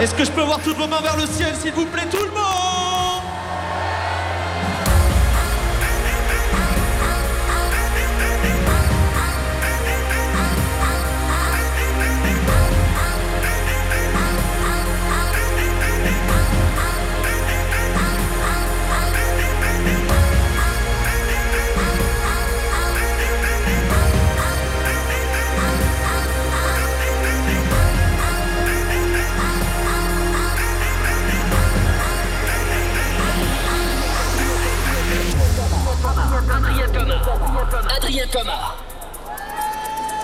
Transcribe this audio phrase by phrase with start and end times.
[0.00, 2.22] Est-ce que je peux voir toutes vos mains vers le ciel, s'il vous plaît, tout
[2.22, 2.63] le monde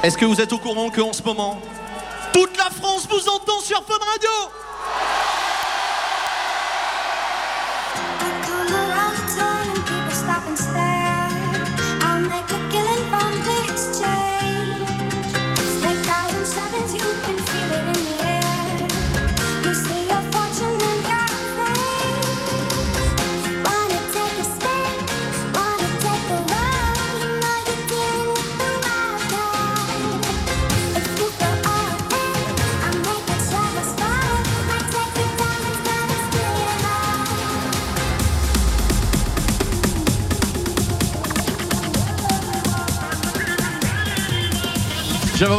[0.03, 1.61] Est-ce que vous êtes au courant qu'en ce moment,
[2.33, 4.31] toute la France vous entend sur Fun Radio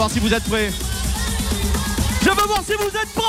[0.02, 0.72] voir si vous êtes prêts.
[2.24, 3.21] Je veux voir si vous êtes prêts.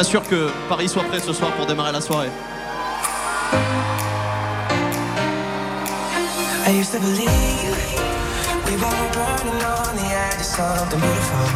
[0.00, 2.30] pas sûr que Paris soit prêt ce soir pour démarrer la soirée.
[6.66, 7.76] I used to believe
[8.64, 11.46] we were burning on the edge of something beautiful,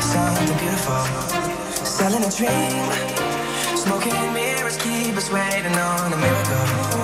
[0.00, 1.04] something beautiful.
[1.84, 2.90] Selling a dream,
[3.76, 6.99] smoking mirrors keep us waiting on a miracle.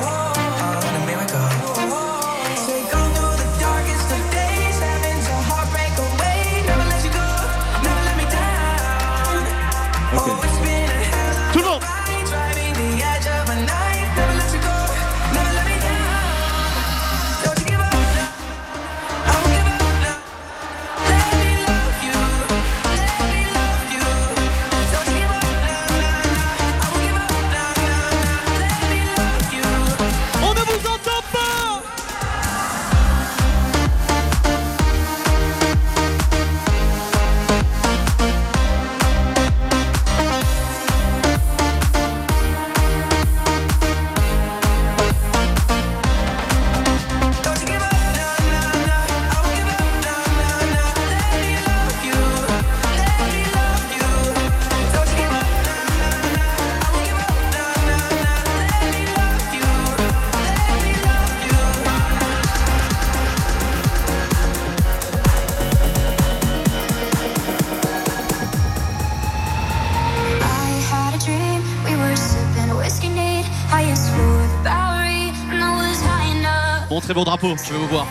[77.07, 78.07] très beau drapeau, je veux vous voir.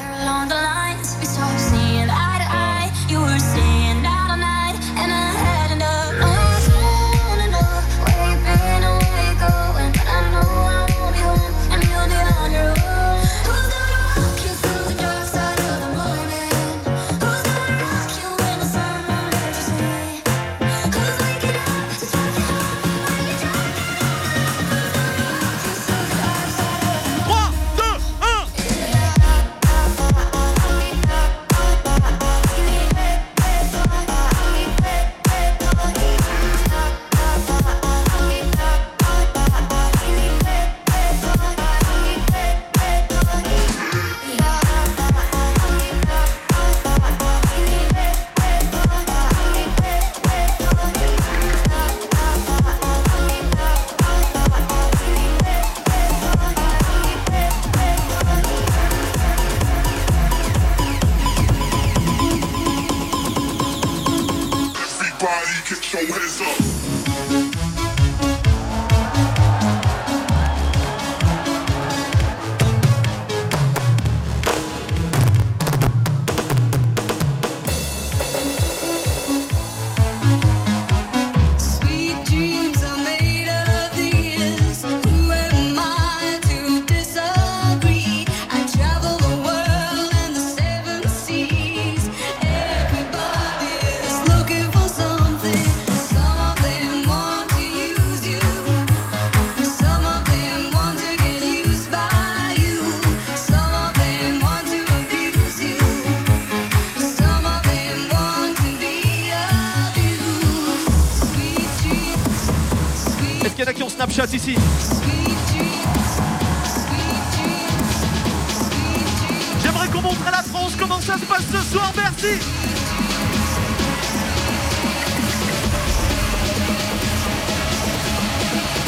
[119.62, 122.40] J'aimerais qu'on montre à la France comment ça se passe ce soir, merci.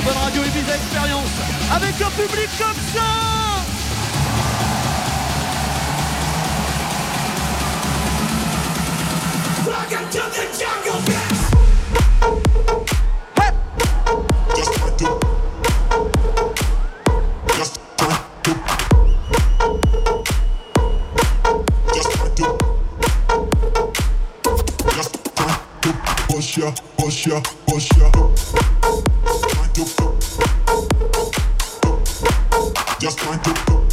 [0.06, 1.32] Bonne radio Ibiza Expérience
[1.74, 3.04] avec un public comme ça.
[9.66, 11.17] Welcome to the jungle.
[33.00, 33.87] Just trying to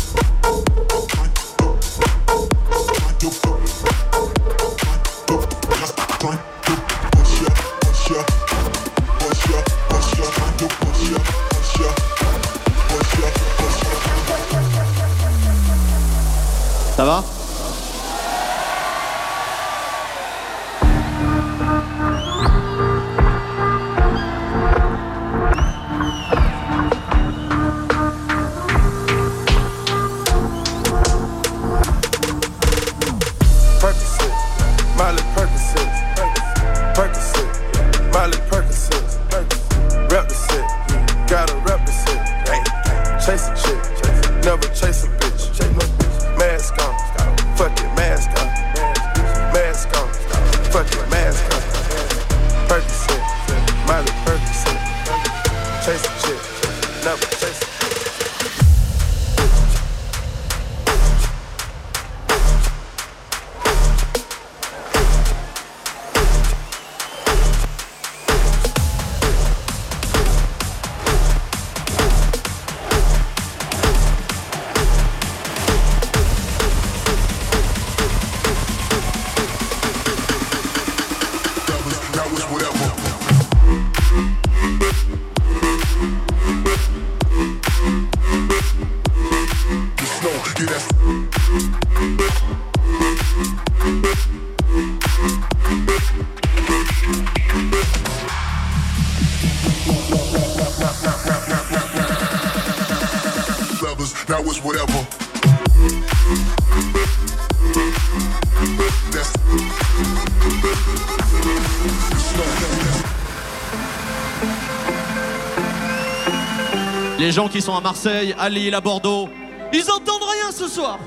[117.18, 119.28] Les gens qui sont à Marseille, à Lille, à Bordeaux,
[119.72, 120.98] ils entendent rien ce soir.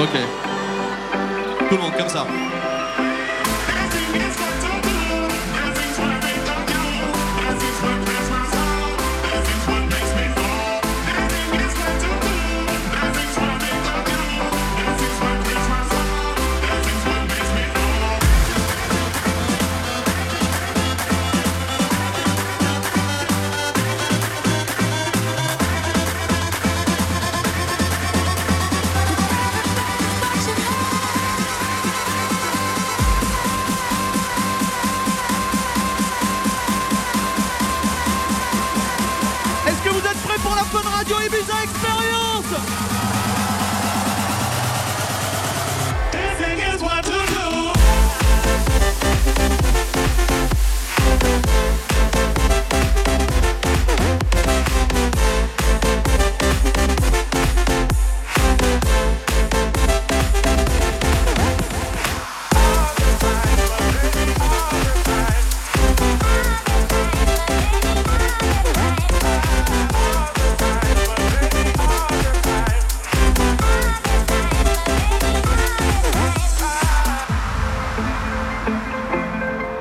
[0.00, 0.10] Ok.
[1.68, 2.24] Tout le monde, comme ça.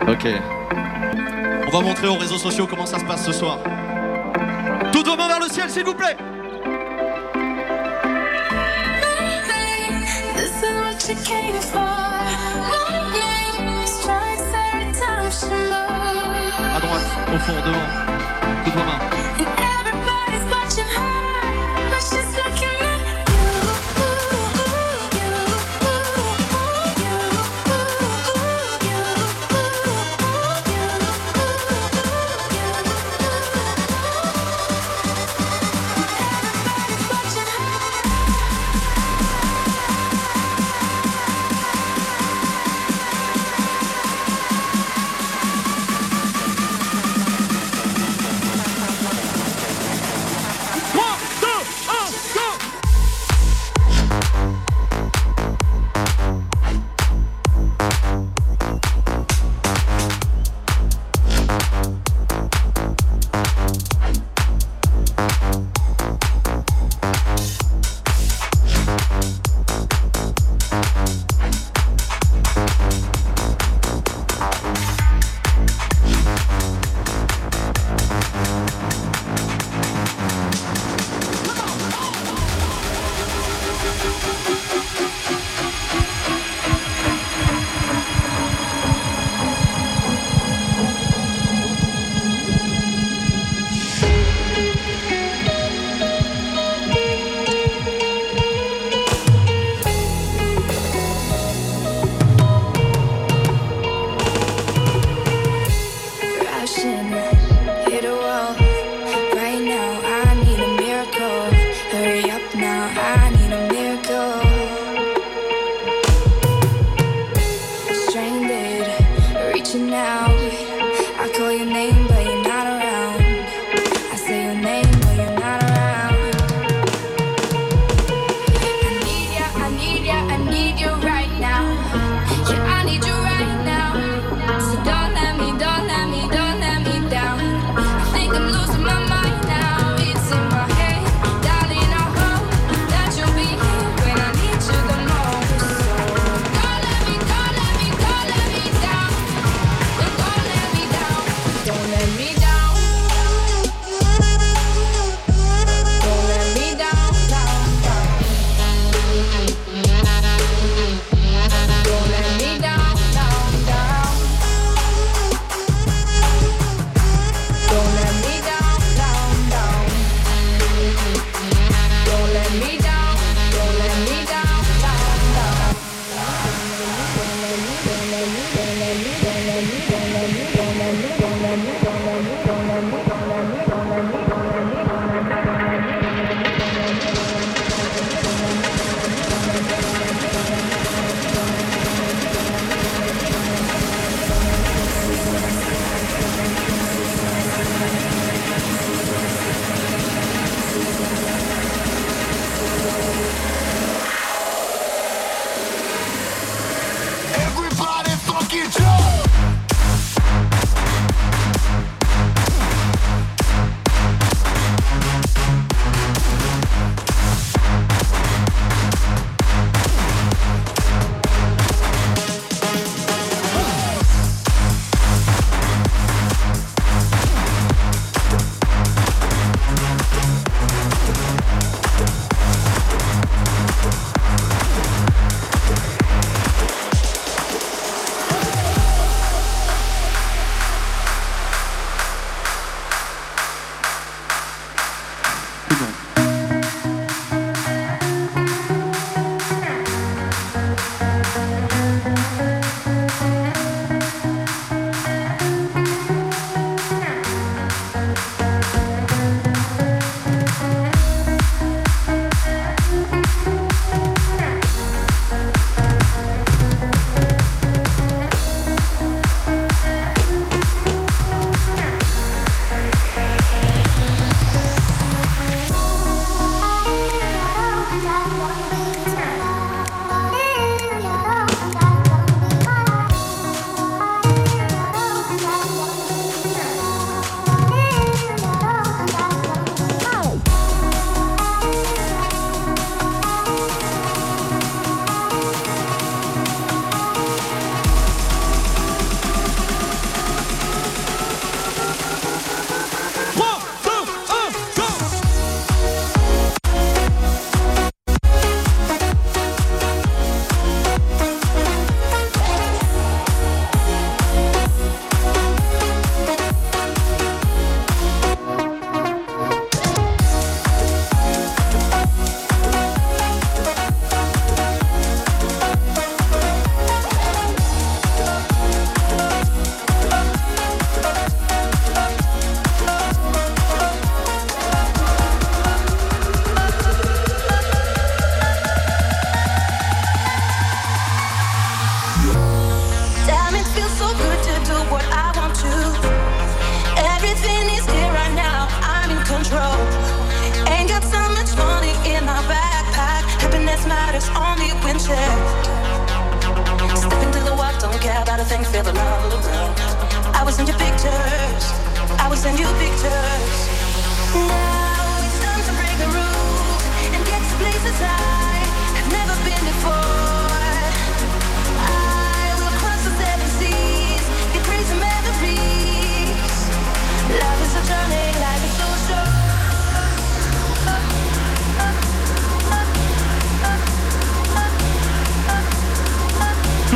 [0.07, 0.25] Ok.
[1.67, 3.59] On va montrer aux réseaux sociaux comment ça se passe ce soir.
[4.93, 6.15] Toutes vos mains vers le ciel, s'il vous plaît.
[16.73, 18.63] À droite, au fond, devant.
[18.63, 19.26] Toutes vos mains.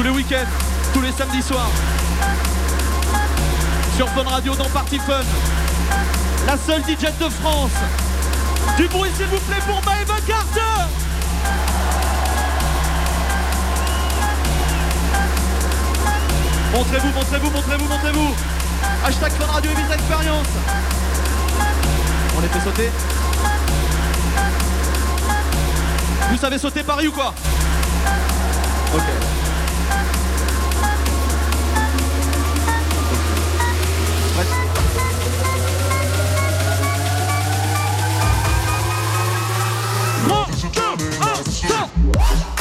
[0.02, 0.50] tous les week-ends,
[0.96, 1.70] tous les samedis soirs.
[3.96, 5.22] Sur Fun Radio dans Party Fun,
[6.48, 7.70] la seule DJ de France.
[8.78, 10.90] Du bruit s'il vous plaît pour Maëva Carter
[16.74, 18.36] Montrez-vous, montrez-vous, montrez-vous, montrez-vous
[19.06, 20.48] Hashtag Fun Radio et Expérience
[22.36, 22.90] On les fait sauter
[26.32, 27.36] Vous savez sauter Paris ou quoi?
[28.96, 29.31] Ok.
[42.14, 42.61] Wow.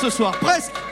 [0.00, 0.87] ce soir, presque.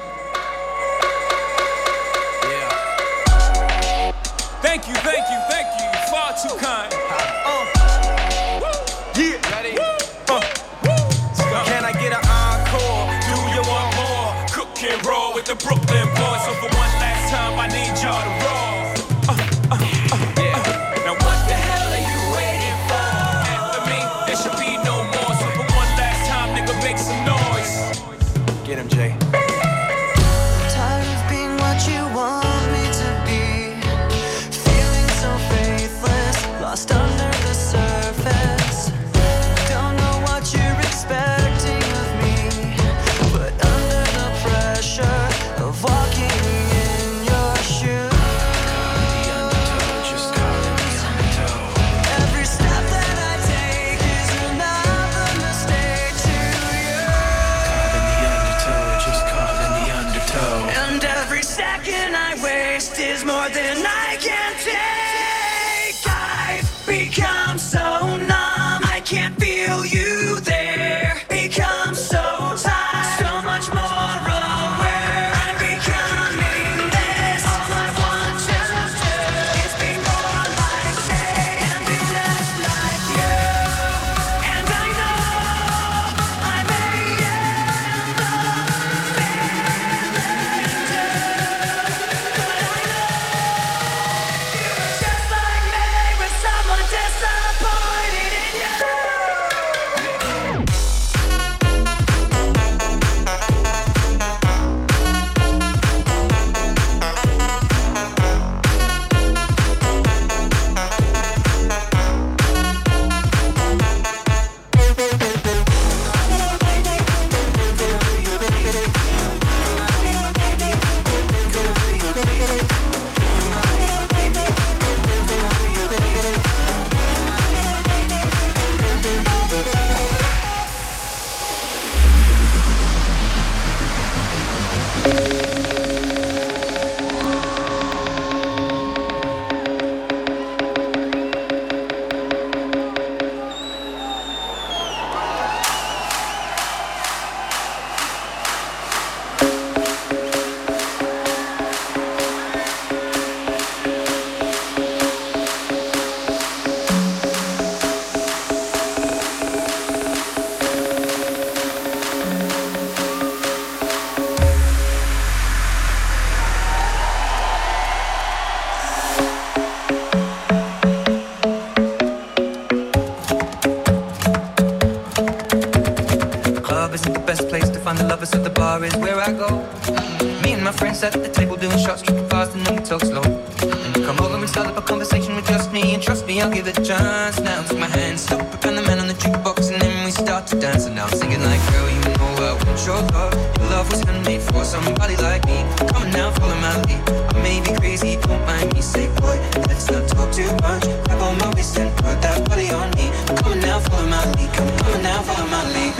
[200.37, 200.85] too much.
[201.09, 203.09] Grab on my waist and put that body on me.
[203.29, 204.51] I'm coming now, follow my lead.
[204.61, 205.95] I'm coming now, follow my lead.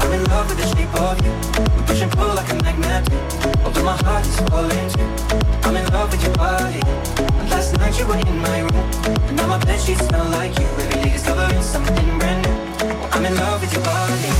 [0.00, 1.32] I'm in love with the shape of you.
[1.76, 3.08] We push and pull like a magnet.
[3.64, 5.08] Although my heart is falling too.
[5.64, 6.80] I'm in love with your body.
[7.40, 8.90] And last night you were in my room.
[9.28, 10.66] And now my bed sheets smell like you.
[10.66, 12.56] Every day discovering something brand new.
[13.16, 14.39] I'm in love with your body.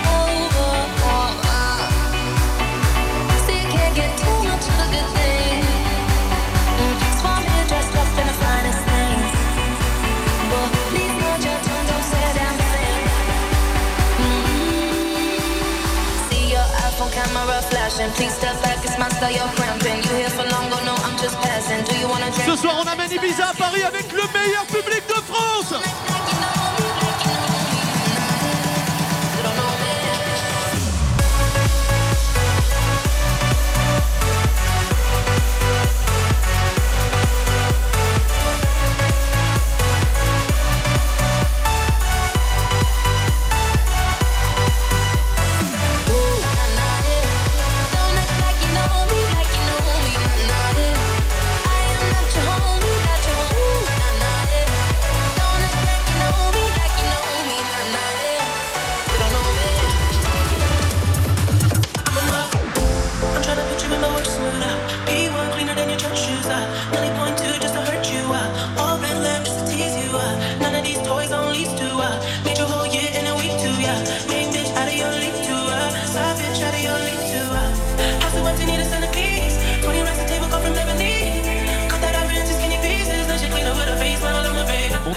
[22.45, 25.73] Ce soir, on amène Ibiza à Paris avec le meilleur public de France.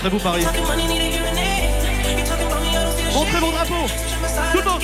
[0.05, 0.45] très beau Paris.
[3.15, 3.89] Montrez vos drapeaux.
[4.53, 4.83] Tout le monde.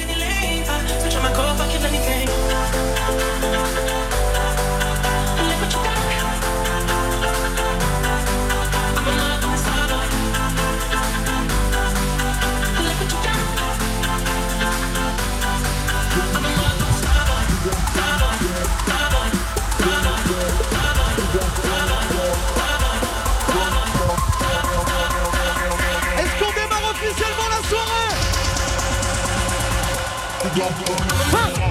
[30.58, 31.69] One.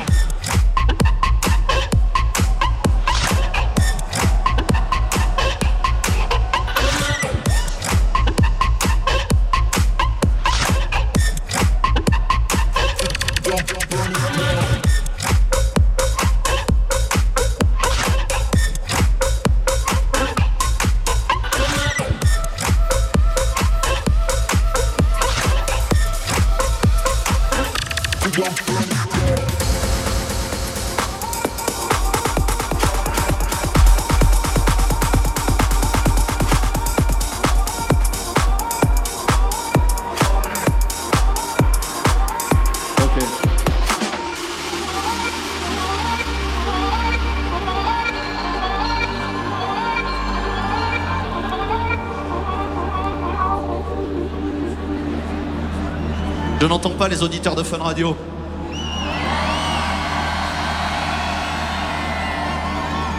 [57.09, 58.15] les auditeurs de Fun Radio.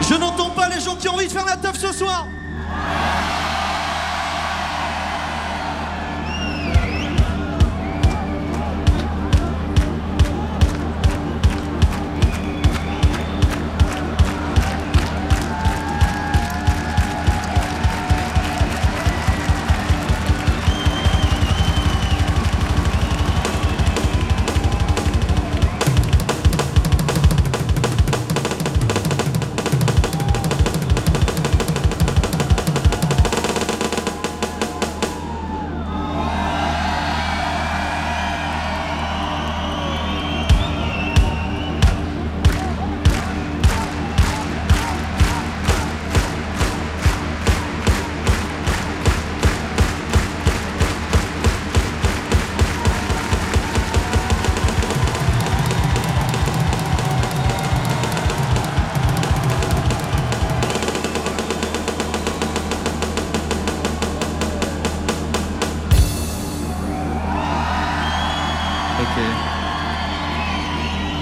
[0.09, 2.27] Je n'entends pas les gens qui ont envie de faire la teuf ce soir.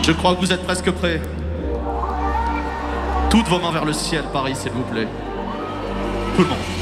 [0.09, 1.21] Je crois que vous êtes presque prêts.
[3.29, 5.07] Toutes vos mains vers le ciel, Paris, s'il vous plaît.
[6.35, 6.79] Tout le monde.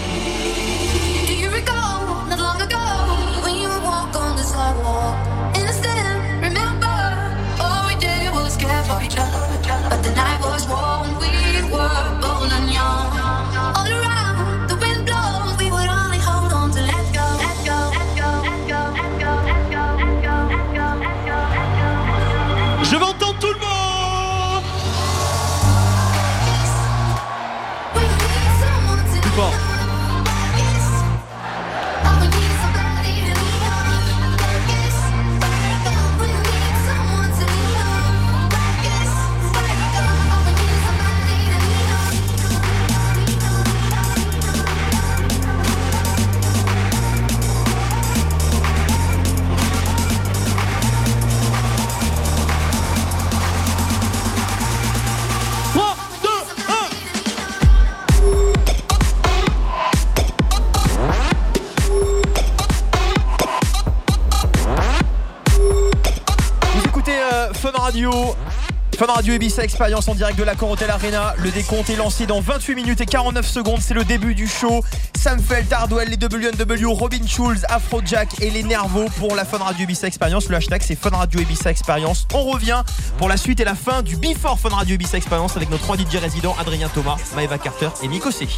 [69.46, 71.32] Ibiza Expérience en direct de la Corotel Arena.
[71.38, 73.78] Le décompte est lancé dans 28 minutes et 49 secondes.
[73.80, 74.82] C'est le début du show.
[75.16, 79.84] Sam Felt, Hardwell, les WNW, Robin Schulz, Afrojack et les Nervos pour la Fun Radio
[79.84, 80.48] Ibiza Expérience.
[80.48, 82.26] Le hashtag c'est Fun Radio Ibiza Expérience.
[82.34, 82.82] On revient
[83.18, 85.96] pour la suite et la fin du Before Fun Radio Ibiza Expérience avec nos trois
[85.96, 88.48] DJ résidents Adrien Thomas, Maeva Carter et Nico C.